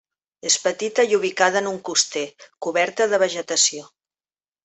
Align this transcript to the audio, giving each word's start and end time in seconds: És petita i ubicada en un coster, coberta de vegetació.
És 0.49 0.53
petita 0.61 1.03
i 1.11 1.13
ubicada 1.17 1.59
en 1.65 1.69
un 1.73 1.77
coster, 1.89 2.25
coberta 2.67 3.09
de 3.13 3.23
vegetació. 3.27 3.87